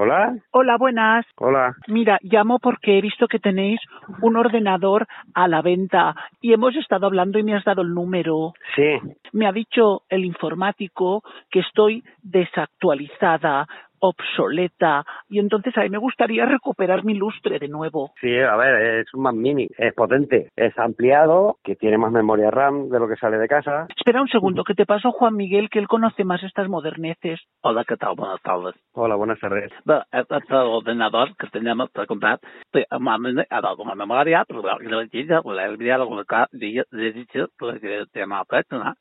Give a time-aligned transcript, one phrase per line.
[0.00, 0.32] Hola.
[0.52, 1.26] Hola, buenas.
[1.38, 1.74] Hola.
[1.88, 3.80] Mira, llamo porque he visto que tenéis
[4.22, 8.52] un ordenador a la venta y hemos estado hablando y me has dado el número.
[8.76, 9.00] Sí.
[9.32, 13.66] Me ha dicho el informático que estoy desactualizada,
[14.00, 18.12] obsoleta y entonces a mí me gustaría recuperar mi lustre de nuevo.
[18.20, 22.50] Sí, a ver, es un Mac Mini, es potente, es ampliado, que tiene más memoria
[22.50, 23.86] RAM de lo que sale de casa.
[23.96, 27.40] Espera un segundo, que te paso a Juan Miguel, que él conoce más estas moderneces.
[27.62, 28.14] Hola, ¿qué tal?
[28.16, 28.74] Buenas tardes.
[28.92, 29.70] Hola, buenas tardes.
[29.84, 32.38] Bueno, este es el ordenador que tenemos para comprar.
[32.72, 37.48] Ha dado una memoria, pero la le dicho, la he olvidado colocar, le he dicho,
[37.58, 37.80] pues
[38.14, 38.94] llama persona.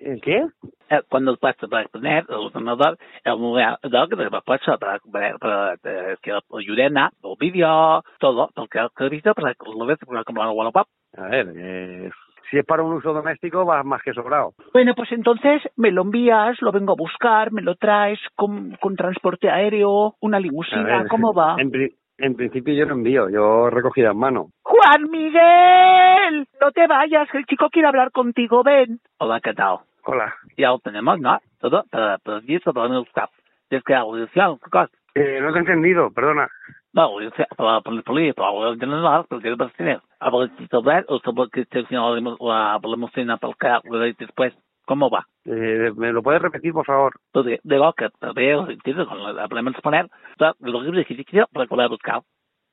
[0.00, 0.46] ¿El qué?
[0.90, 5.74] Eh, Cuando puesto para tener el ordenador, el que te va puesto para, para, para,
[5.74, 10.48] eh, que ayuden o vídeo, todo, porque he visto para que lo ves para comprar
[10.48, 10.86] Wallapop.
[11.16, 12.10] A ver, eh,
[12.50, 14.52] si es para un uso doméstico, vas más que sobrado.
[14.72, 18.96] Bueno, pues entonces me lo envías, lo vengo a buscar, me lo traes con, con
[18.96, 21.56] transporte aéreo, una limusina, ver, ¿cómo va?
[21.58, 21.70] En,
[22.18, 24.46] en principio yo no envío, yo recogida en mano.
[24.62, 29.00] Juan Miguel, no te vayas, el chico quiere hablar contigo, ven.
[29.18, 29.78] Hola, ¿qué tal?
[30.04, 30.34] Hola.
[30.56, 31.38] Ya lo tenemos, ¿no?
[31.60, 33.30] Todo para, eso, para no buscar.
[33.70, 34.90] Es que la audición, ¿qué cosa?
[35.14, 36.48] Eh, no te he entendido, perdona.
[36.92, 40.00] No, yo sé, para para el político, para el general, pero quiero tener.
[40.20, 44.54] A ver si sobre o sobre que te la limusina para el carro después.
[44.86, 45.26] ¿Cómo va?
[45.44, 47.12] Eh, ¿Me lo puedes repetir, por favor?
[47.26, 49.46] Entonces, digo que veo, entiendo, con la
[49.82, 50.08] poner,
[50.60, 52.22] lo que dije, quiero para poder buscar.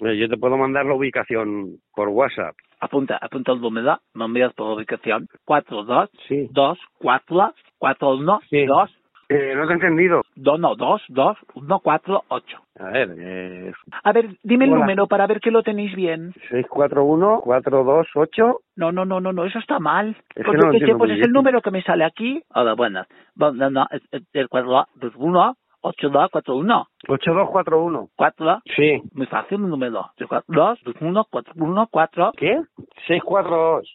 [0.00, 2.54] Eh, yo te puedo mandar la ubicación por WhatsApp.
[2.80, 6.48] Apunta, apunta el número, me envías por ubicación, 4, 2, Sí.
[6.52, 8.64] 2, 4, 4, 1, Sí.
[8.66, 8.94] 2,
[9.30, 10.22] Eh, no te he entendido.
[10.36, 12.58] 2, no, 2, 2, 1, 4, 8.
[12.78, 13.72] A ver, eh,
[14.04, 14.80] A ver, dime el Hola.
[14.80, 16.32] número para ver que lo tenéis bien.
[16.50, 18.60] 641-428.
[18.76, 20.16] No, no, no, no, no, eso está mal.
[20.34, 22.42] Es Pues que no sé, entiendo pues es el número que me sale aquí.
[22.54, 23.06] Hola, buenas.
[23.34, 26.86] Bueno, no, es, es el 4, 2, 1, 8, 2, 4, 1.
[27.08, 28.08] 8241.
[28.16, 29.02] 4, Sí.
[29.14, 30.10] muy fácil el número.
[30.18, 32.32] 2, 2, 1, 4, 1, 4.
[32.36, 32.60] ¿Qué?
[33.06, 33.88] 642.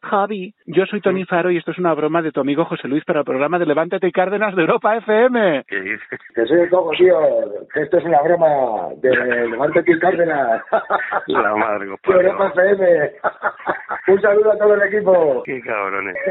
[0.00, 3.04] Javi, yo soy Tony Faro y esto es una broma de tu amigo José Luis
[3.04, 5.64] para el programa de Levántate y Cárdenas de Europa FM.
[5.66, 6.20] ¿Qué dices?
[6.36, 7.18] Que soy el cojo, tío.
[7.74, 9.10] Esto es una broma de
[9.48, 10.62] Levántate y Cárdenas.
[11.26, 12.28] La madre, De compadre.
[12.28, 13.10] Europa FM.
[14.08, 15.42] Un saludo a todo el equipo.
[15.44, 16.16] Qué cabrones.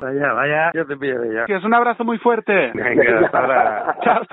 [0.00, 0.70] Vaya, vaya.
[0.74, 1.44] Yo te pillo ya.
[1.46, 2.70] Que es un abrazo muy fuerte.
[2.74, 3.96] Venga, hasta ahora.
[4.02, 4.24] Chao,